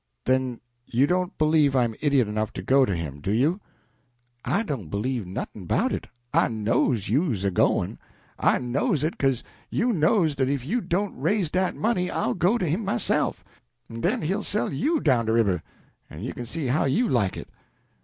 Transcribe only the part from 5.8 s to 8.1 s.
it I knows you's a goin'.